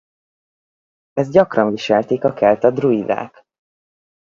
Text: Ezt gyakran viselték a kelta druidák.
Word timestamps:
Ezt 1.13 1.31
gyakran 1.31 1.69
viselték 1.71 2.23
a 2.23 2.33
kelta 2.33 2.71
druidák. 2.71 3.45